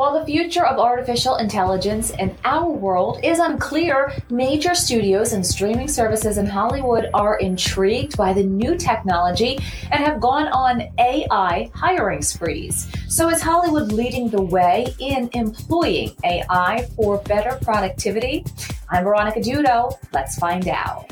While 0.00 0.18
the 0.18 0.24
future 0.24 0.64
of 0.64 0.78
artificial 0.78 1.36
intelligence 1.36 2.08
in 2.08 2.34
our 2.46 2.70
world 2.70 3.20
is 3.22 3.38
unclear, 3.38 4.14
major 4.30 4.74
studios 4.74 5.34
and 5.34 5.46
streaming 5.46 5.88
services 5.88 6.38
in 6.38 6.46
Hollywood 6.46 7.10
are 7.12 7.36
intrigued 7.36 8.16
by 8.16 8.32
the 8.32 8.42
new 8.42 8.78
technology 8.78 9.58
and 9.92 10.02
have 10.02 10.18
gone 10.18 10.48
on 10.48 10.88
AI 10.98 11.70
hiring 11.74 12.22
sprees. 12.22 12.90
So, 13.10 13.28
is 13.28 13.42
Hollywood 13.42 13.92
leading 13.92 14.30
the 14.30 14.40
way 14.40 14.86
in 15.00 15.28
employing 15.34 16.16
AI 16.24 16.88
for 16.96 17.18
better 17.18 17.58
productivity? 17.60 18.46
I'm 18.88 19.04
Veronica 19.04 19.40
Dudo. 19.40 19.98
Let's 20.14 20.38
find 20.38 20.66
out. 20.68 21.10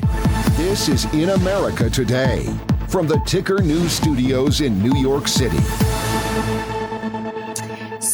This 0.57 0.89
is 0.89 1.05
In 1.13 1.29
America 1.29 1.91
Today 1.91 2.51
from 2.87 3.07
the 3.07 3.21
Ticker 3.27 3.61
News 3.61 3.91
Studios 3.91 4.61
in 4.61 4.81
New 4.81 4.97
York 4.97 5.27
City. 5.27 5.59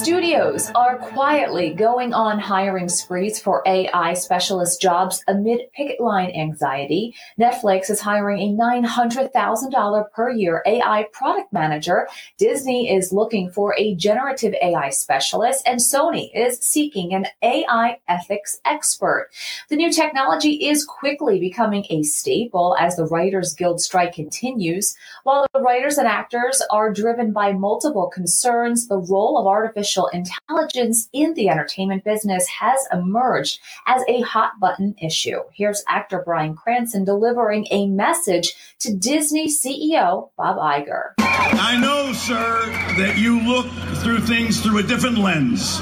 Studios 0.05 0.69
are 0.75 0.99
quietly 0.99 1.73
going 1.73 2.13
on 2.13 2.37
hiring 2.37 2.89
sprees 2.89 3.39
for 3.39 3.63
AI 3.65 4.13
specialist 4.13 4.79
jobs 4.79 5.23
amid 5.27 5.61
picket 5.73 5.99
line 5.99 6.29
anxiety. 6.29 7.15
Netflix 7.39 7.89
is 7.89 8.01
hiring 8.01 8.39
a 8.39 8.63
$900,000 8.63 10.11
per 10.11 10.29
year 10.29 10.61
AI 10.67 11.07
product 11.11 11.51
manager. 11.51 12.07
Disney 12.37 12.95
is 12.95 13.11
looking 13.11 13.49
for 13.49 13.73
a 13.79 13.95
generative 13.95 14.53
AI 14.61 14.91
specialist, 14.91 15.67
and 15.67 15.79
Sony 15.79 16.29
is 16.35 16.59
seeking 16.59 17.11
an 17.15 17.25
AI 17.41 17.97
ethics 18.07 18.59
expert. 18.63 19.31
The 19.69 19.75
new 19.75 19.91
technology 19.91 20.67
is 20.67 20.85
quickly 20.85 21.39
becoming 21.39 21.83
a 21.89 22.03
staple 22.03 22.77
as 22.79 22.95
the 22.95 23.07
Writers 23.07 23.55
Guild 23.55 23.81
strike 23.81 24.13
continues. 24.13 24.95
While 25.23 25.47
the 25.51 25.61
writers 25.61 25.97
and 25.97 26.07
actors 26.07 26.61
are 26.69 26.93
driven 26.93 27.33
by 27.33 27.53
multiple 27.53 28.05
concerns, 28.05 28.87
the 28.87 28.99
role 28.99 29.39
of 29.39 29.47
artificial 29.47 29.95
artificial 29.95 30.08
intelligence 30.08 31.09
in 31.13 31.34
the 31.34 31.49
entertainment 31.49 32.04
business 32.04 32.48
has 32.48 32.79
emerged 32.91 33.60
as 33.88 34.04
a 34.07 34.21
hot 34.21 34.60
button 34.60 34.96
issue. 35.02 35.40
Here's 35.54 35.84
actor 35.87 36.21
Bryan 36.24 36.55
Cranston 36.55 37.05
delivering 37.05 37.68
a 37.71 37.87
message 37.87 38.54
to 38.79 38.93
Disney 38.93 39.48
CEO 39.48 40.29
Bob 40.37 40.57
Iger. 40.57 41.13
I 41.18 41.77
know, 41.79 42.13
sir, 42.13 42.65
that 42.98 43.18
you 43.18 43.41
look 43.41 43.68
through 44.04 44.20
things 44.20 44.62
through 44.62 44.79
a 44.79 44.84
different 44.84 45.18
lens. 45.18 45.79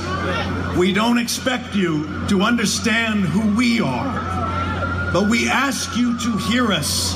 We 0.78 0.94
don't 0.94 1.18
expect 1.18 1.76
you 1.76 2.28
to 2.28 2.42
understand 2.42 3.26
who 3.26 3.56
we 3.56 3.82
are, 3.82 5.12
but 5.12 5.30
we 5.30 5.50
ask 5.50 5.96
you 5.98 6.18
to 6.20 6.38
hear 6.50 6.72
us 6.72 7.16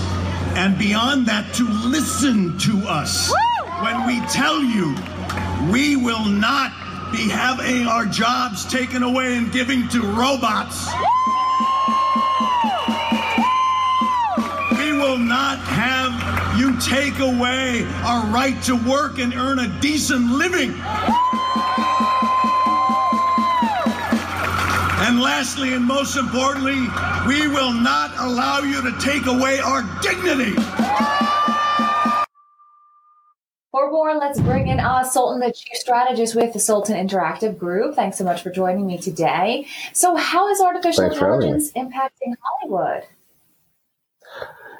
and 0.56 0.78
beyond 0.78 1.28
that 1.28 1.54
to 1.56 1.68
listen 1.88 2.58
to 2.60 2.78
us. 2.88 3.32
When 3.82 4.08
we 4.08 4.20
tell 4.28 4.64
you 4.64 4.96
we 5.72 5.96
will 5.96 6.26
not 6.26 6.72
be 7.12 7.30
having 7.30 7.88
our 7.88 8.06
jobs 8.06 8.66
taken 8.66 9.04
away 9.04 9.38
and 9.38 9.52
giving 9.52 9.88
to 9.90 10.02
robots. 10.02 10.88
We 14.78 14.94
will 14.94 15.18
not 15.18 15.60
have 15.60 16.60
you 16.60 16.80
take 16.80 17.20
away 17.20 17.84
our 18.04 18.26
right 18.28 18.62
to 18.64 18.76
work 18.76 19.20
and 19.20 19.34
earn 19.34 19.60
a 19.60 19.80
decent 19.80 20.32
living. 20.32 20.72
And 25.08 25.22
lastly, 25.22 25.74
and 25.74 25.86
most 25.86 26.18
importantly, 26.18 26.88
we 27.28 27.48
will 27.48 27.74
not 27.74 28.12
allow 28.18 28.60
you 28.60 28.82
to 28.82 29.00
take 29.00 29.26
away 29.28 29.60
our 29.60 29.84
dignity. 30.02 30.56
For 33.78 33.92
more, 33.92 34.16
let's 34.16 34.42
bring 34.42 34.70
in 34.70 34.80
uh, 34.80 35.04
Sultan, 35.04 35.40
the 35.40 35.52
chief 35.52 35.78
strategist 35.78 36.36
with 36.36 36.52
the 36.52 36.60
Sultan 36.60 36.96
Interactive 36.96 37.60
Group. 37.60 37.94
Thanks 37.94 38.18
so 38.18 38.24
much 38.24 38.42
for 38.42 38.50
joining 38.50 38.88
me 38.88 38.98
today. 38.98 39.68
So, 39.94 40.16
how 40.16 40.50
is 40.50 40.60
artificial 40.60 41.04
Thanks 41.04 41.16
intelligence 41.18 41.72
impacting 41.74 42.34
Hollywood? 42.42 43.04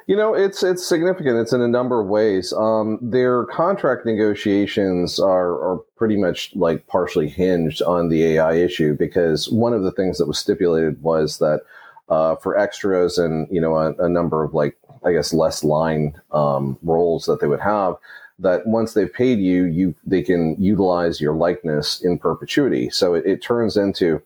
You 0.08 0.16
know, 0.16 0.34
it's 0.34 0.64
it's 0.64 0.84
significant. 0.84 1.38
It's 1.38 1.52
in 1.52 1.60
a 1.60 1.68
number 1.68 2.00
of 2.00 2.08
ways. 2.08 2.52
Um, 2.52 2.98
their 3.00 3.44
contract 3.44 4.04
negotiations 4.04 5.20
are, 5.20 5.52
are 5.52 5.76
pretty 5.94 6.16
much 6.16 6.50
like 6.56 6.84
partially 6.88 7.28
hinged 7.28 7.80
on 7.82 8.08
the 8.08 8.24
AI 8.24 8.54
issue 8.54 8.96
because 8.96 9.48
one 9.48 9.74
of 9.74 9.84
the 9.84 9.92
things 9.92 10.18
that 10.18 10.26
was 10.26 10.40
stipulated 10.40 11.00
was 11.04 11.38
that 11.38 11.60
uh, 12.08 12.34
for 12.34 12.58
extras 12.58 13.16
and 13.16 13.46
you 13.48 13.60
know 13.60 13.76
a, 13.76 13.92
a, 14.04 14.08
number 14.08 14.42
of 14.42 14.54
like 14.54 14.76
I 15.04 15.12
guess 15.12 15.32
less 15.32 15.62
line 15.62 16.20
um, 16.32 16.76
roles 16.82 17.26
that 17.26 17.40
they 17.40 17.46
would 17.46 17.60
have 17.60 17.94
that 18.38 18.66
once 18.66 18.94
they've 18.94 19.12
paid 19.12 19.38
you, 19.38 19.64
you 19.64 19.94
they 20.04 20.22
can 20.22 20.56
utilize 20.62 21.20
your 21.20 21.34
likeness 21.34 22.00
in 22.00 22.18
perpetuity. 22.18 22.90
So 22.90 23.14
it, 23.14 23.26
it 23.26 23.42
turns 23.42 23.76
into 23.76 24.22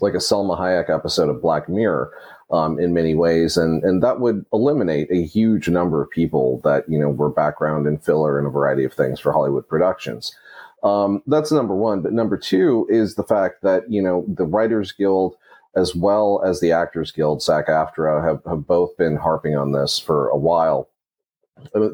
like 0.00 0.14
a 0.14 0.18
Salma 0.18 0.58
Hayek 0.58 0.90
episode 0.90 1.28
of 1.28 1.42
Black 1.42 1.68
Mirror 1.68 2.12
um, 2.50 2.78
in 2.78 2.92
many 2.92 3.14
ways, 3.14 3.56
and 3.56 3.82
and 3.84 4.02
that 4.02 4.20
would 4.20 4.44
eliminate 4.52 5.10
a 5.10 5.24
huge 5.24 5.68
number 5.68 6.02
of 6.02 6.10
people 6.10 6.60
that 6.64 6.84
you 6.88 6.98
know 6.98 7.08
were 7.08 7.30
background 7.30 7.86
and 7.86 8.02
filler 8.02 8.38
and 8.38 8.46
a 8.46 8.50
variety 8.50 8.84
of 8.84 8.92
things 8.92 9.20
for 9.20 9.32
Hollywood 9.32 9.68
productions. 9.68 10.34
Um, 10.82 11.22
that's 11.26 11.50
number 11.50 11.74
one. 11.74 12.02
But 12.02 12.12
number 12.12 12.36
two 12.36 12.86
is 12.90 13.14
the 13.14 13.24
fact 13.24 13.62
that 13.62 13.90
you 13.90 14.02
know 14.02 14.24
the 14.28 14.44
Writers 14.44 14.92
Guild 14.92 15.36
as 15.76 15.94
well 15.94 16.40
as 16.44 16.60
the 16.60 16.70
Actors 16.70 17.10
Guild, 17.10 17.42
SAG-AFTRA, 17.42 18.24
have, 18.24 18.40
have 18.48 18.64
both 18.64 18.96
been 18.96 19.16
harping 19.16 19.56
on 19.56 19.72
this 19.72 19.98
for 19.98 20.28
a 20.28 20.36
while 20.36 20.88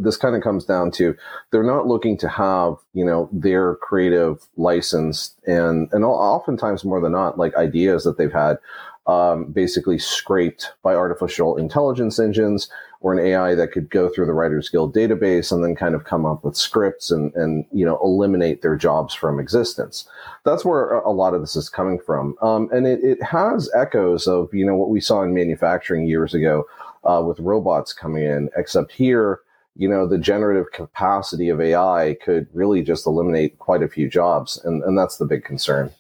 this 0.01 0.17
kind 0.17 0.35
of 0.35 0.43
comes 0.43 0.65
down 0.65 0.91
to 0.91 1.15
they're 1.51 1.63
not 1.63 1.87
looking 1.87 2.17
to 2.17 2.29
have 2.29 2.75
you 2.95 3.05
know 3.05 3.29
their 3.33 3.77
creative 3.77 4.49
license 4.57 5.35
and 5.47 5.89
and 5.93 6.05
oftentimes 6.05 6.85
more 6.85 7.01
than 7.01 7.13
not 7.13 7.39
like 7.39 7.55
ideas 7.57 8.05
that 8.05 8.17
they've 8.17 8.33
had 8.33 8.59
um, 9.07 9.47
basically 9.47 9.99
scraped 9.99 10.73
by 10.83 10.95
artificial 10.95 11.57
intelligence 11.57 12.19
engines 12.19 12.69
or 13.01 13.15
an 13.15 13.27
AI 13.27 13.55
that 13.55 13.73
could 13.73 13.89
go 13.91 14.11
through 14.11 14.27
the 14.27 14.33
Writers 14.33 14.69
Guild 14.69 14.95
database 14.95 15.51
and 15.51 15.65
then 15.65 15.75
kind 15.75 15.95
of 15.95 16.05
come 16.05 16.27
up 16.27 16.45
with 16.45 16.57
scripts 16.57 17.11
and 17.11 17.35
and 17.35 17.65
you 17.73 17.85
know 17.85 17.99
eliminate 18.03 18.63
their 18.63 18.77
jobs 18.77 19.15
from 19.15 19.41
existence. 19.41 20.09
That's 20.45 20.65
where 20.65 20.91
a 20.91 21.11
lot 21.11 21.35
of 21.35 21.41
this 21.41 21.57
is 21.57 21.69
coming 21.69 21.99
from, 21.99 22.37
um, 22.41 22.69
and 22.73 22.87
it, 22.87 23.03
it 23.03 23.23
has 23.23 23.71
echoes 23.75 24.27
of 24.27 24.53
you 24.55 24.65
know 24.65 24.77
what 24.77 24.91
we 24.91 25.01
saw 25.01 25.23
in 25.23 25.35
manufacturing 25.35 26.07
years 26.07 26.35
ago 26.35 26.65
uh, 27.05 27.23
with 27.27 27.41
robots 27.41 27.93
coming 27.93 28.25
in, 28.25 28.51
except 28.57 28.93
here 28.93 29.41
you 29.77 29.89
know, 29.89 30.07
the 30.07 30.19
generative 30.19 30.73
capacity 30.73 31.49
of 31.49 31.61
AI 31.61 32.17
could 32.23 32.49
really 32.53 32.83
just 32.83 33.07
eliminate 33.07 33.59
quite 33.59 33.83
a 33.83 33.89
few 33.89 34.09
jobs. 34.09 34.61
And, 34.65 34.83
and 34.83 34.99
that's 34.99 35.17
the 35.17 35.25
big 35.25 35.45
concern. 35.45 35.93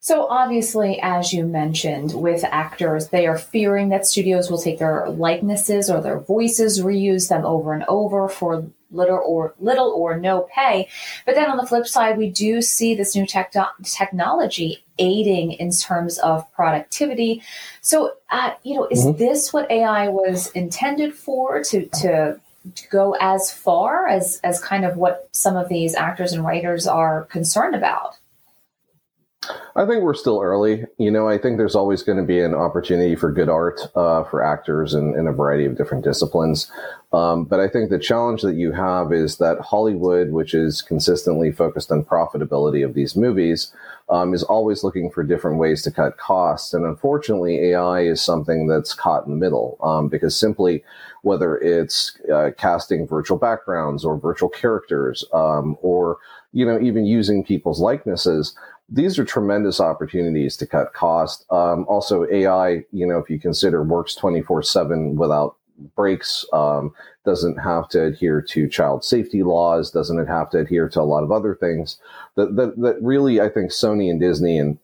So, 0.00 0.26
obviously, 0.26 0.98
as 1.00 1.32
you 1.32 1.46
mentioned, 1.46 2.12
with 2.14 2.42
actors, 2.42 3.08
they 3.08 3.28
are 3.28 3.38
fearing 3.38 3.90
that 3.90 4.04
studios 4.04 4.50
will 4.50 4.58
take 4.58 4.80
their 4.80 5.08
likenesses 5.08 5.88
or 5.88 6.00
their 6.00 6.18
voices, 6.18 6.82
reuse 6.82 7.28
them 7.28 7.46
over 7.46 7.72
and 7.72 7.84
over 7.86 8.28
for 8.28 8.68
little 8.92 9.20
or 9.24 9.54
little 9.58 9.90
or 9.90 10.18
no 10.18 10.48
pay. 10.54 10.88
But 11.26 11.34
then 11.34 11.50
on 11.50 11.56
the 11.56 11.66
flip 11.66 11.86
side, 11.86 12.16
we 12.18 12.30
do 12.30 12.62
see 12.62 12.94
this 12.94 13.16
new 13.16 13.26
tech- 13.26 13.54
technology 13.84 14.84
aiding 14.98 15.52
in 15.52 15.70
terms 15.70 16.18
of 16.18 16.50
productivity. 16.52 17.42
So, 17.80 18.12
uh, 18.30 18.52
you 18.62 18.74
know, 18.74 18.86
is 18.90 19.04
mm-hmm. 19.04 19.18
this 19.18 19.52
what 19.52 19.70
AI 19.70 20.08
was 20.08 20.48
intended 20.52 21.14
for 21.14 21.62
to 21.64 21.86
to 21.86 22.40
to 22.74 22.88
go 22.88 23.16
as 23.20 23.52
far 23.52 24.06
as 24.06 24.40
as 24.44 24.62
kind 24.62 24.84
of 24.84 24.96
what 24.96 25.28
some 25.32 25.56
of 25.56 25.68
these 25.68 25.94
actors 25.94 26.32
and 26.32 26.44
writers 26.44 26.86
are 26.86 27.24
concerned 27.24 27.74
about? 27.74 28.16
I 29.74 29.86
think 29.86 30.02
we're 30.02 30.14
still 30.14 30.40
early. 30.40 30.84
You 30.98 31.10
know, 31.10 31.28
I 31.28 31.36
think 31.36 31.56
there's 31.56 31.74
always 31.74 32.02
going 32.02 32.18
to 32.18 32.24
be 32.24 32.40
an 32.40 32.54
opportunity 32.54 33.16
for 33.16 33.32
good 33.32 33.48
art 33.48 33.80
uh, 33.96 34.22
for 34.24 34.42
actors 34.42 34.94
in, 34.94 35.16
in, 35.18 35.26
a 35.26 35.32
variety 35.32 35.64
of 35.64 35.76
different 35.76 36.04
disciplines. 36.04 36.70
Um, 37.12 37.44
but 37.44 37.58
I 37.58 37.68
think 37.68 37.90
the 37.90 37.98
challenge 37.98 38.42
that 38.42 38.54
you 38.54 38.72
have 38.72 39.12
is 39.12 39.38
that 39.38 39.58
Hollywood, 39.58 40.30
which 40.30 40.54
is 40.54 40.80
consistently 40.80 41.50
focused 41.50 41.90
on 41.90 42.04
profitability 42.04 42.84
of 42.84 42.94
these 42.94 43.16
movies, 43.16 43.72
um, 44.08 44.32
is 44.32 44.42
always 44.44 44.84
looking 44.84 45.10
for 45.10 45.24
different 45.24 45.58
ways 45.58 45.82
to 45.82 45.90
cut 45.90 46.18
costs. 46.18 46.72
And 46.72 46.84
unfortunately, 46.84 47.70
AI 47.70 48.02
is 48.02 48.22
something 48.22 48.68
that's 48.68 48.94
caught 48.94 49.24
in 49.24 49.32
the 49.32 49.38
middle 49.38 49.78
um, 49.82 50.08
because 50.08 50.36
simply 50.36 50.84
whether 51.22 51.56
it's 51.58 52.16
uh, 52.32 52.50
casting 52.56 53.06
virtual 53.08 53.38
backgrounds 53.38 54.04
or 54.04 54.18
virtual 54.18 54.48
characters 54.48 55.24
um, 55.32 55.76
or 55.80 56.18
you 56.52 56.66
know 56.66 56.78
even 56.80 57.06
using 57.06 57.44
people's 57.44 57.80
likenesses 57.80 58.54
these 58.92 59.18
are 59.18 59.24
tremendous 59.24 59.80
opportunities 59.80 60.56
to 60.58 60.66
cut 60.66 60.92
cost. 60.92 61.46
Um, 61.50 61.86
also, 61.88 62.26
AI, 62.30 62.84
you 62.92 63.06
know, 63.06 63.18
if 63.18 63.30
you 63.30 63.38
consider 63.38 63.82
works 63.82 64.14
24 64.14 64.62
7 64.62 65.16
without 65.16 65.56
breaks, 65.96 66.44
um, 66.52 66.94
doesn't 67.24 67.56
have 67.56 67.88
to 67.88 68.04
adhere 68.04 68.42
to 68.42 68.68
child 68.68 69.02
safety 69.02 69.42
laws, 69.42 69.90
doesn't 69.90 70.26
have 70.26 70.50
to 70.50 70.58
adhere 70.58 70.88
to 70.90 71.00
a 71.00 71.02
lot 71.02 71.24
of 71.24 71.32
other 71.32 71.54
things 71.54 71.98
that, 72.36 72.54
that, 72.56 72.78
that 72.82 73.00
really, 73.00 73.40
I 73.40 73.48
think 73.48 73.70
Sony 73.70 74.10
and 74.10 74.20
Disney 74.20 74.58
and 74.58 74.78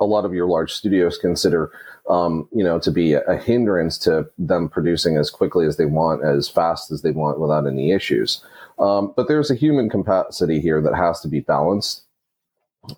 a 0.00 0.04
lot 0.04 0.24
of 0.24 0.32
your 0.32 0.46
large 0.46 0.72
studios 0.72 1.18
consider, 1.18 1.70
um, 2.08 2.48
you 2.54 2.64
know, 2.64 2.78
to 2.78 2.90
be 2.90 3.12
a, 3.12 3.22
a 3.22 3.36
hindrance 3.36 3.98
to 3.98 4.26
them 4.38 4.68
producing 4.68 5.18
as 5.18 5.30
quickly 5.30 5.66
as 5.66 5.76
they 5.76 5.86
want, 5.86 6.24
as 6.24 6.48
fast 6.48 6.90
as 6.90 7.02
they 7.02 7.10
want 7.10 7.40
without 7.40 7.66
any 7.66 7.92
issues. 7.92 8.42
Um, 8.78 9.12
but 9.16 9.28
there's 9.28 9.50
a 9.50 9.54
human 9.54 9.90
capacity 9.90 10.60
here 10.60 10.80
that 10.80 10.94
has 10.94 11.20
to 11.20 11.28
be 11.28 11.40
balanced 11.40 12.04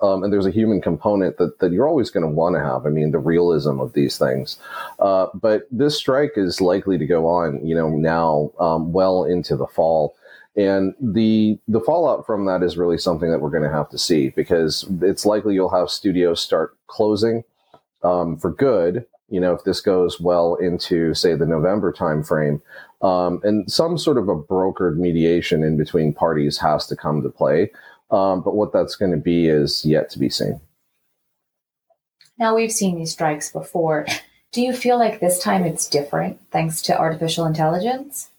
Um, 0.01 0.23
and 0.23 0.33
there's 0.33 0.47
a 0.47 0.51
human 0.51 0.81
component 0.81 1.39
that, 1.39 1.59
that 1.59 1.73
you're 1.73 1.89
always 1.89 2.11
going 2.11 2.23
to 2.23 2.29
want 2.29 2.55
to 2.57 2.63
have. 2.63 2.87
I 2.87 2.91
mean, 2.91 3.11
the 3.11 3.19
realism 3.19 3.81
of 3.81 3.93
these 3.93 4.19
things. 4.19 4.57
Uh, 4.99 5.27
but 5.35 5.67
this 5.71 5.97
strike 5.97 6.33
is 6.37 6.61
likely 6.61 6.99
to 6.99 7.07
go 7.07 7.27
on, 7.27 7.65
you 7.67 7.75
know, 7.75 7.89
now 7.89 8.53
um, 8.61 8.93
well 8.93 9.25
into 9.25 9.57
the 9.57 9.67
fall. 9.67 10.17
And 10.57 10.95
the 11.01 11.59
the 11.69 11.81
fallout 11.81 12.27
from 12.27 12.45
that 12.47 12.63
is 12.63 12.77
really 12.77 12.99
something 12.99 13.31
that 13.31 13.41
we're 13.41 13.51
going 13.51 13.63
to 13.63 13.71
have 13.71 13.89
to 13.91 13.99
see 13.99 14.31
because 14.31 14.85
it's 15.01 15.25
likely 15.25 15.55
you'll 15.55 15.71
have 15.71 15.91
studios 15.91 16.41
start 16.41 16.77
closing 16.89 17.45
um, 18.03 18.37
for 18.37 18.51
good. 18.53 19.07
You 19.29 19.41
know, 19.41 19.55
if 19.55 19.63
this 19.63 19.81
goes 19.81 20.21
well 20.21 20.57
into 20.57 21.15
say 21.15 21.35
the 21.35 21.47
November 21.47 21.93
timeframe, 21.93 22.61
um, 23.01 23.41
and 23.45 23.71
some 23.71 23.97
sort 23.97 24.19
of 24.19 24.29
a 24.29 24.35
brokered 24.35 24.97
mediation 24.97 25.63
in 25.63 25.77
between 25.77 26.13
parties 26.13 26.59
has 26.59 26.87
to 26.89 26.97
come 26.97 27.23
to 27.23 27.29
play. 27.29 27.71
Um, 28.11 28.43
but 28.43 28.55
what 28.55 28.73
that's 28.73 28.97
going 28.97 29.13
to 29.13 29.17
be 29.17 29.47
is 29.49 29.85
yet 29.85 30.11
to 30.11 30.19
be 30.19 30.29
seen. 30.29 30.61
Now, 32.39 32.57
we've 32.57 32.73
seen 32.73 32.97
these 32.97 33.13
strikes 33.13 33.53
before. 33.53 34.07
Do 34.53 34.63
you 34.63 34.73
feel 34.73 34.99
like 34.99 35.21
this 35.21 35.39
time 35.39 35.65
it's 35.65 35.89
different 35.89 36.41
thanks 36.51 36.83
to 36.83 36.99
artificial 36.99 37.47
intelligence? 37.47 38.31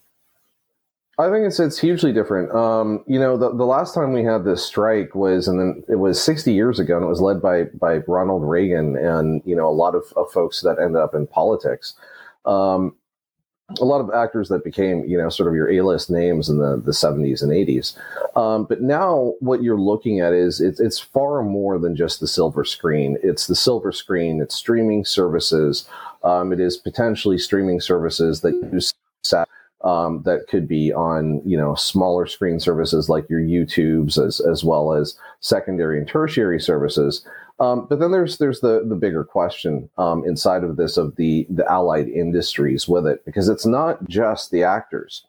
I 1.20 1.30
think 1.30 1.46
it's 1.46 1.60
it's 1.60 1.78
hugely 1.78 2.12
different. 2.12 2.52
Um, 2.54 3.04
you 3.06 3.20
know, 3.20 3.38
the, 3.38 3.56
the 3.56 3.66
last 3.66 3.94
time 3.94 4.12
we 4.12 4.24
had 4.24 4.44
this 4.44 4.66
strike 4.66 5.14
was, 5.14 5.48
and 5.48 5.60
then 5.60 5.84
it 5.88 5.98
was 5.98 6.22
60 6.22 6.52
years 6.52 6.80
ago, 6.80 6.96
and 6.96 7.06
it 7.06 7.10
was 7.10 7.22
led 7.22 7.42
by 7.42 7.66
by 7.66 7.98
Ronald 8.08 8.44
Reagan 8.44 8.98
and 8.98 9.42
you 9.46 9.56
know 9.56 9.70
a 9.70 9.72
lot 9.72 9.94
of, 9.94 10.12
of 10.16 10.32
folks 10.32 10.62
that 10.62 10.80
ended 10.80 11.02
up 11.02 11.14
in 11.14 11.28
politics. 11.28 11.94
Um, 12.46 12.96
a 13.80 13.86
lot 13.86 14.02
of 14.02 14.10
actors 14.14 14.50
that 14.50 14.64
became, 14.64 15.04
you 15.06 15.18
know, 15.18 15.30
sort 15.30 15.48
of 15.48 15.56
your 15.56 15.70
A-list 15.70 16.10
names 16.10 16.50
in 16.50 16.58
the, 16.58 16.78
the 16.78 16.92
70s 16.92 17.42
and 17.42 17.52
80s. 17.52 17.98
Um, 18.36 18.66
but 18.66 18.82
now 18.82 19.34
what 19.40 19.64
you're 19.64 19.80
looking 19.80 20.20
at 20.20 20.34
is 20.34 20.62
it's, 20.62 20.80
it's 20.80 21.00
far 21.00 21.44
more 21.44 21.80
than 21.80 21.96
just 21.96 22.20
the 22.20 22.28
silver 22.28 22.64
screen. 22.64 23.18
It's 23.24 23.48
the 23.48 23.56
silver 23.56 23.92
screen. 23.92 24.42
It's 24.42 24.56
streaming 24.56 25.06
services. 25.06 25.88
Um, 26.24 26.52
it 26.52 26.60
is 26.60 26.78
potentially 26.78 27.38
streaming 27.38 27.82
services 27.82 28.42
that 28.42 28.54
use 28.72 28.94
um, 29.84 30.22
that 30.24 30.48
could 30.48 30.68
be 30.68 30.94
on 30.94 31.42
you 31.46 31.58
know 31.58 31.76
smaller 31.76 32.26
screen 32.26 32.60
services 32.60 33.10
like 33.10 33.30
your 33.30 33.40
YouTubes 33.40 34.24
as 34.24 34.40
as 34.40 34.64
well 34.64 34.94
as 34.94 35.18
secondary 35.40 35.98
and 35.98 36.08
tertiary 36.08 36.60
services. 36.60 37.26
Um, 37.62 37.86
but 37.88 38.00
then 38.00 38.10
there's 38.12 38.40
there's 38.40 38.60
the 38.62 38.84
the 38.90 38.96
bigger 38.96 39.24
question 39.24 39.88
um, 40.00 40.26
inside 40.26 40.64
of 40.64 40.78
this 40.78 40.98
of 40.98 41.16
the 41.16 41.46
the 41.48 41.70
allied 41.72 42.10
industries 42.10 42.88
with 42.88 43.06
it 43.06 43.24
because 43.24 43.50
it's 43.50 43.68
not 43.68 44.04
just 44.10 44.50
the 44.50 44.64
actors. 44.64 45.28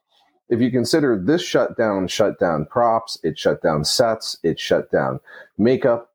If 0.48 0.58
you 0.58 0.70
consider 0.70 1.22
this 1.22 1.42
shutdown, 1.42 2.08
shut 2.08 2.40
down 2.40 2.64
props, 2.64 3.18
it 3.22 3.38
shut 3.38 3.62
down 3.62 3.84
sets, 3.84 4.38
it 4.42 4.58
shut 4.58 4.90
down 4.90 5.20
makeup, 5.58 6.10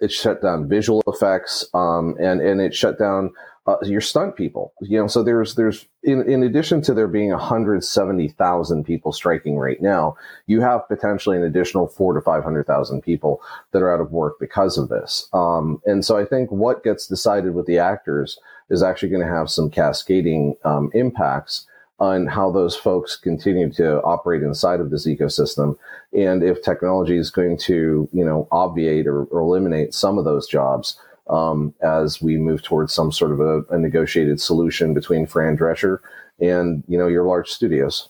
it 0.00 0.10
shut 0.10 0.40
down 0.40 0.66
visual 0.66 1.02
effects, 1.06 1.66
um, 1.74 2.16
and 2.18 2.40
and 2.40 2.62
it 2.62 2.74
shut 2.74 2.98
down 2.98 3.30
uh, 3.66 3.76
your 3.82 4.00
stunt 4.00 4.36
people. 4.36 4.74
You 4.80 4.98
know, 4.98 5.06
so 5.06 5.22
there's 5.22 5.54
there's 5.54 5.86
in 6.02 6.28
in 6.30 6.42
addition 6.42 6.82
to 6.82 6.94
there 6.94 7.08
being 7.08 7.30
170,000 7.30 8.84
people 8.84 9.12
striking 9.12 9.56
right 9.56 9.80
now, 9.80 10.16
you 10.46 10.60
have 10.60 10.86
potentially 10.88 11.36
an 11.36 11.44
additional 11.44 11.86
four 11.86 12.14
to 12.14 12.20
500,000 12.20 13.02
people 13.02 13.40
that 13.72 13.82
are 13.82 13.92
out 13.92 14.00
of 14.00 14.12
work 14.12 14.34
because 14.38 14.76
of 14.76 14.88
this. 14.88 15.28
Um, 15.32 15.80
and 15.86 16.04
so 16.04 16.16
I 16.16 16.24
think 16.24 16.50
what 16.50 16.84
gets 16.84 17.06
decided 17.06 17.54
with 17.54 17.66
the 17.66 17.78
actors 17.78 18.38
is 18.70 18.82
actually 18.82 19.10
going 19.10 19.26
to 19.26 19.32
have 19.32 19.50
some 19.50 19.70
cascading 19.70 20.56
um, 20.64 20.90
impacts 20.94 21.66
on 22.00 22.26
how 22.26 22.50
those 22.50 22.74
folks 22.74 23.16
continue 23.16 23.72
to 23.72 24.02
operate 24.02 24.42
inside 24.42 24.80
of 24.80 24.90
this 24.90 25.06
ecosystem 25.06 25.76
and 26.12 26.42
if 26.42 26.60
technology 26.60 27.16
is 27.16 27.30
going 27.30 27.56
to 27.56 28.08
you 28.12 28.24
know 28.24 28.48
obviate 28.50 29.06
or, 29.06 29.24
or 29.26 29.38
eliminate 29.40 29.94
some 29.94 30.18
of 30.18 30.24
those 30.24 30.48
jobs 30.48 30.98
um, 31.28 31.74
as 31.82 32.20
we 32.20 32.36
move 32.36 32.62
towards 32.62 32.92
some 32.92 33.10
sort 33.10 33.32
of 33.32 33.40
a, 33.40 33.62
a, 33.70 33.78
negotiated 33.78 34.40
solution 34.40 34.92
between 34.92 35.26
Fran 35.26 35.56
Drescher 35.56 35.98
and 36.40 36.84
you 36.86 36.98
know 36.98 37.06
your 37.06 37.24
large 37.24 37.50
studios. 37.50 38.08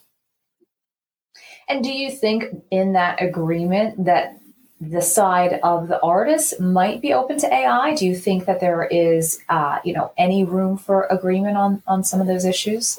And 1.68 1.82
do 1.82 1.92
you 1.92 2.10
think 2.10 2.44
in 2.70 2.92
that 2.92 3.22
agreement 3.22 4.04
that 4.04 4.38
the 4.80 5.00
side 5.00 5.60
of 5.62 5.88
the 5.88 6.00
artists 6.02 6.58
might 6.60 7.00
be 7.00 7.14
open 7.14 7.38
to 7.38 7.52
AI? 7.52 7.94
Do 7.94 8.04
you 8.06 8.16
think 8.16 8.44
that 8.46 8.60
there 8.60 8.84
is 8.84 9.40
uh, 9.48 9.78
you 9.84 9.92
know 9.92 10.12
any 10.16 10.44
room 10.44 10.76
for 10.76 11.06
agreement 11.10 11.56
on 11.56 11.82
on 11.86 12.02
some 12.02 12.20
of 12.20 12.26
those 12.26 12.44
issues? 12.44 12.98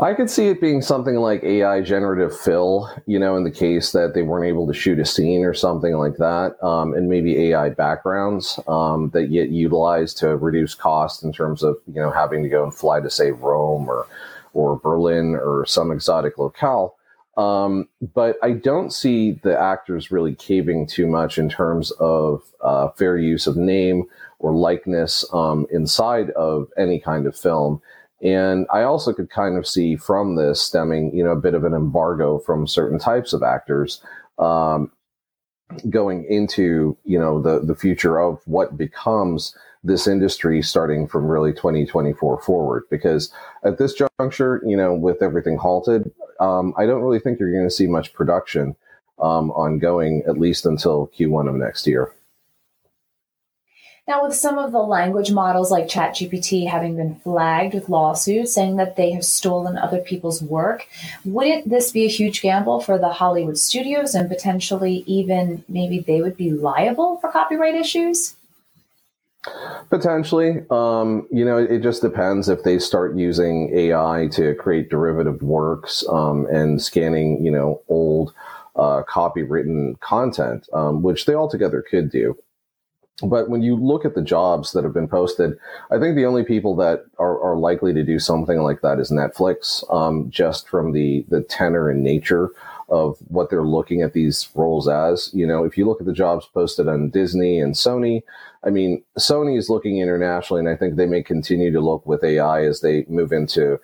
I 0.00 0.14
could 0.14 0.28
see 0.28 0.48
it 0.48 0.60
being 0.60 0.82
something 0.82 1.16
like 1.16 1.44
AI 1.44 1.80
generative 1.80 2.36
fill, 2.36 2.90
you 3.06 3.18
know, 3.18 3.36
in 3.36 3.44
the 3.44 3.50
case 3.50 3.92
that 3.92 4.12
they 4.14 4.22
weren't 4.22 4.48
able 4.48 4.66
to 4.66 4.74
shoot 4.74 4.98
a 4.98 5.04
scene 5.04 5.44
or 5.44 5.54
something 5.54 5.94
like 5.96 6.16
that, 6.16 6.56
um, 6.62 6.94
and 6.94 7.08
maybe 7.08 7.50
AI 7.50 7.68
backgrounds 7.70 8.58
um, 8.66 9.10
that 9.10 9.26
get 9.26 9.50
utilized 9.50 10.18
to 10.18 10.36
reduce 10.36 10.74
cost 10.74 11.22
in 11.22 11.32
terms 11.32 11.62
of 11.62 11.76
you 11.86 12.00
know 12.00 12.10
having 12.10 12.42
to 12.42 12.48
go 12.48 12.64
and 12.64 12.74
fly 12.74 13.00
to 13.00 13.10
say 13.10 13.30
Rome 13.30 13.88
or 13.88 14.06
or 14.52 14.78
Berlin 14.78 15.36
or 15.36 15.64
some 15.66 15.92
exotic 15.92 16.38
locale. 16.38 16.96
Um, 17.36 17.88
but 18.14 18.36
I 18.42 18.52
don't 18.52 18.92
see 18.92 19.32
the 19.32 19.58
actors 19.58 20.10
really 20.10 20.34
caving 20.34 20.86
too 20.86 21.06
much 21.06 21.36
in 21.36 21.48
terms 21.48 21.90
of 21.92 22.42
uh, 22.60 22.88
fair 22.90 23.16
use 23.18 23.46
of 23.46 23.56
name 23.56 24.04
or 24.38 24.52
likeness 24.52 25.24
um, 25.32 25.66
inside 25.72 26.30
of 26.30 26.68
any 26.78 27.00
kind 27.00 27.26
of 27.26 27.36
film. 27.36 27.82
And 28.22 28.66
I 28.72 28.82
also 28.82 29.12
could 29.12 29.30
kind 29.30 29.58
of 29.58 29.66
see 29.66 29.96
from 29.96 30.36
this 30.36 30.62
stemming, 30.62 31.14
you 31.14 31.24
know, 31.24 31.32
a 31.32 31.40
bit 31.40 31.54
of 31.54 31.64
an 31.64 31.74
embargo 31.74 32.38
from 32.38 32.66
certain 32.66 32.98
types 32.98 33.32
of 33.32 33.42
actors 33.42 34.02
um, 34.38 34.90
going 35.90 36.24
into, 36.28 36.96
you 37.04 37.18
know, 37.18 37.40
the 37.40 37.60
the 37.60 37.74
future 37.74 38.20
of 38.20 38.40
what 38.46 38.76
becomes 38.76 39.56
this 39.82 40.06
industry 40.06 40.62
starting 40.62 41.06
from 41.06 41.26
really 41.26 41.52
2024 41.52 42.40
forward. 42.40 42.84
Because 42.90 43.32
at 43.64 43.78
this 43.78 43.94
juncture, 43.94 44.62
you 44.64 44.76
know, 44.76 44.94
with 44.94 45.22
everything 45.22 45.56
halted, 45.56 46.10
um, 46.40 46.72
I 46.78 46.86
don't 46.86 47.02
really 47.02 47.20
think 47.20 47.38
you're 47.38 47.52
going 47.52 47.68
to 47.68 47.74
see 47.74 47.86
much 47.86 48.14
production 48.14 48.74
um, 49.18 49.50
ongoing 49.50 50.22
at 50.26 50.38
least 50.38 50.66
until 50.66 51.10
Q1 51.18 51.48
of 51.48 51.54
next 51.56 51.86
year. 51.86 52.12
Now, 54.06 54.26
with 54.26 54.34
some 54.34 54.58
of 54.58 54.72
the 54.72 54.82
language 54.82 55.32
models 55.32 55.70
like 55.70 55.88
ChatGPT 55.88 56.68
having 56.68 56.96
been 56.96 57.14
flagged 57.14 57.72
with 57.72 57.88
lawsuits 57.88 58.52
saying 58.52 58.76
that 58.76 58.96
they 58.96 59.12
have 59.12 59.24
stolen 59.24 59.78
other 59.78 59.98
people's 59.98 60.42
work, 60.42 60.86
wouldn't 61.24 61.70
this 61.70 61.90
be 61.90 62.04
a 62.04 62.08
huge 62.08 62.42
gamble 62.42 62.80
for 62.80 62.98
the 62.98 63.08
Hollywood 63.08 63.56
studios 63.56 64.14
and 64.14 64.28
potentially 64.28 65.04
even 65.06 65.64
maybe 65.68 66.00
they 66.00 66.20
would 66.20 66.36
be 66.36 66.52
liable 66.52 67.16
for 67.18 67.32
copyright 67.32 67.74
issues? 67.74 68.36
Potentially. 69.88 70.64
Um, 70.70 71.26
you 71.30 71.44
know, 71.46 71.56
it 71.56 71.80
just 71.80 72.02
depends 72.02 72.50
if 72.50 72.62
they 72.62 72.78
start 72.78 73.16
using 73.16 73.74
AI 73.74 74.28
to 74.32 74.54
create 74.56 74.90
derivative 74.90 75.42
works 75.42 76.04
um, 76.10 76.46
and 76.50 76.80
scanning, 76.80 77.42
you 77.42 77.50
know, 77.50 77.80
old 77.88 78.34
uh, 78.76 79.02
copywritten 79.08 79.98
content, 80.00 80.68
um, 80.74 81.02
which 81.02 81.24
they 81.24 81.34
altogether 81.34 81.82
could 81.82 82.10
do. 82.10 82.36
But 83.22 83.48
when 83.48 83.62
you 83.62 83.76
look 83.76 84.04
at 84.04 84.16
the 84.16 84.22
jobs 84.22 84.72
that 84.72 84.82
have 84.82 84.92
been 84.92 85.06
posted, 85.06 85.56
I 85.90 85.98
think 85.98 86.16
the 86.16 86.26
only 86.26 86.42
people 86.42 86.74
that 86.76 87.04
are, 87.18 87.40
are 87.40 87.56
likely 87.56 87.94
to 87.94 88.02
do 88.02 88.18
something 88.18 88.58
like 88.58 88.80
that 88.80 88.98
is 88.98 89.12
Netflix, 89.12 89.84
um, 89.94 90.28
just 90.30 90.68
from 90.68 90.92
the 90.92 91.24
the 91.28 91.42
tenor 91.42 91.88
and 91.88 92.02
nature 92.02 92.50
of 92.88 93.16
what 93.28 93.50
they're 93.50 93.62
looking 93.62 94.02
at 94.02 94.14
these 94.14 94.48
roles 94.54 94.88
as. 94.88 95.30
You 95.32 95.46
know, 95.46 95.64
if 95.64 95.78
you 95.78 95.86
look 95.86 96.00
at 96.00 96.06
the 96.06 96.12
jobs 96.12 96.46
posted 96.52 96.88
on 96.88 97.10
Disney 97.10 97.60
and 97.60 97.74
Sony, 97.74 98.22
I 98.64 98.70
mean, 98.70 99.02
Sony 99.18 99.56
is 99.56 99.70
looking 99.70 99.98
internationally, 100.00 100.60
and 100.60 100.68
I 100.68 100.76
think 100.76 100.96
they 100.96 101.06
may 101.06 101.22
continue 101.22 101.72
to 101.72 101.80
look 101.80 102.04
with 102.06 102.24
AI 102.24 102.64
as 102.64 102.80
they 102.80 103.04
move 103.08 103.32
into 103.32 103.78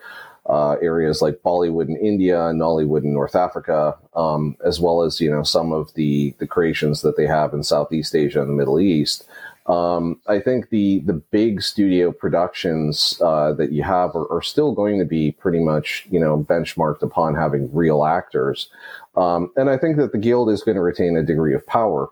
uh, 0.51 0.77
areas 0.83 1.23
like 1.23 1.43
Bollywood 1.45 1.89
in 1.89 1.97
India 1.97 2.47
and 2.47 2.61
Nollywood 2.61 3.05
in 3.05 3.15
North 3.15 3.37
Africa, 3.37 3.97
um, 4.15 4.57
as 4.67 4.81
well 4.81 5.03
as 5.03 5.21
you 5.21 5.31
know 5.31 5.45
some 5.45 5.73
of 5.73 5.95
the 5.95 6.35
the 6.39 6.47
creations 6.47 7.03
that 7.03 7.17
they 7.17 7.27
have 7.27 7.55
in 7.55 7.63
Southeast 7.63 8.17
Asia 8.17 8.41
and 8.43 8.51
the 8.51 8.55
Middle 8.55 8.81
East. 8.81 9.29
Um, 9.67 10.21
I 10.27 10.41
think 10.41 10.71
the 10.71 10.99
the 11.07 11.13
big 11.13 11.63
studio 11.63 12.11
productions 12.11 13.21
uh, 13.25 13.53
that 13.53 13.71
you 13.71 13.85
have 13.85 14.17
are, 14.17 14.27
are, 14.33 14.43
still 14.43 14.73
going 14.73 14.99
to 14.99 15.05
be 15.05 15.31
pretty 15.31 15.61
much 15.61 16.09
you 16.11 16.19
know 16.19 16.43
benchmarked 16.43 17.03
upon 17.03 17.37
having 17.37 17.73
real 17.73 18.05
actors, 18.05 18.69
um, 19.15 19.53
and 19.55 19.71
I 19.71 19.79
think 19.79 19.99
that 19.99 20.11
the 20.11 20.19
guild 20.19 20.51
is 20.51 20.65
going 20.65 20.75
to 20.75 20.83
retain 20.83 21.17
a 21.17 21.23
degree 21.23 21.55
of 21.55 21.65
power 21.69 22.09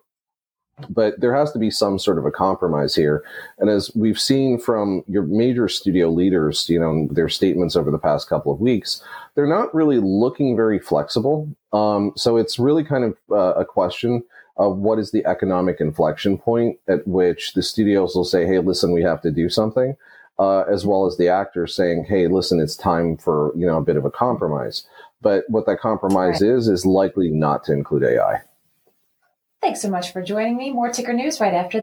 but 0.88 1.20
there 1.20 1.34
has 1.34 1.52
to 1.52 1.58
be 1.58 1.70
some 1.70 1.98
sort 1.98 2.18
of 2.18 2.26
a 2.26 2.30
compromise 2.30 2.94
here. 2.94 3.24
And 3.58 3.70
as 3.70 3.90
we've 3.94 4.18
seen 4.18 4.58
from 4.58 5.02
your 5.06 5.22
major 5.22 5.68
studio 5.68 6.10
leaders, 6.10 6.68
you 6.68 6.78
know, 6.78 7.08
their 7.10 7.28
statements 7.28 7.76
over 7.76 7.90
the 7.90 7.98
past 7.98 8.28
couple 8.28 8.52
of 8.52 8.60
weeks, 8.60 9.02
they're 9.34 9.46
not 9.46 9.74
really 9.74 9.98
looking 9.98 10.56
very 10.56 10.78
flexible. 10.78 11.48
Um, 11.72 12.12
so 12.16 12.36
it's 12.36 12.58
really 12.58 12.84
kind 12.84 13.04
of 13.04 13.16
uh, 13.30 13.60
a 13.60 13.64
question 13.64 14.22
of 14.56 14.78
what 14.78 14.98
is 14.98 15.12
the 15.12 15.24
economic 15.24 15.80
inflection 15.80 16.36
point 16.36 16.78
at 16.88 17.06
which 17.06 17.54
the 17.54 17.62
studios 17.62 18.14
will 18.14 18.24
say, 18.24 18.46
"Hey, 18.46 18.58
listen, 18.58 18.92
we 18.92 19.02
have 19.02 19.22
to 19.22 19.30
do 19.30 19.48
something," 19.48 19.96
uh, 20.38 20.60
as 20.62 20.84
well 20.84 21.06
as 21.06 21.16
the 21.16 21.28
actors 21.28 21.74
saying, 21.74 22.06
"Hey, 22.08 22.26
listen, 22.26 22.60
it's 22.60 22.76
time 22.76 23.16
for 23.16 23.52
you 23.54 23.66
know 23.66 23.78
a 23.78 23.82
bit 23.82 23.96
of 23.96 24.04
a 24.04 24.10
compromise." 24.10 24.84
But 25.20 25.44
what 25.48 25.66
that 25.66 25.80
compromise 25.80 26.40
right. 26.40 26.50
is 26.50 26.68
is 26.68 26.84
likely 26.84 27.30
not 27.30 27.64
to 27.64 27.72
include 27.72 28.04
AI. 28.04 28.42
Thanks 29.60 29.82
so 29.82 29.90
much 29.90 30.12
for 30.12 30.22
joining 30.22 30.56
me. 30.56 30.72
More 30.72 30.90
ticker 30.90 31.12
news 31.12 31.40
right 31.40 31.54
after 31.54 31.82